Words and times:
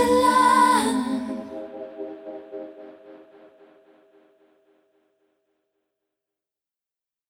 to 0.00 0.06
love. 0.06 0.39